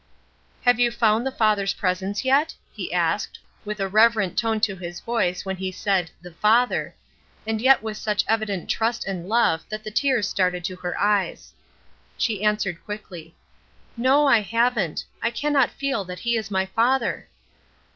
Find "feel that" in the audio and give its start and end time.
15.69-16.21